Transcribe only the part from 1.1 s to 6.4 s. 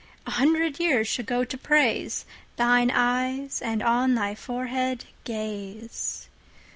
go to praiseThine Eyes, and on thy Forehead Gaze.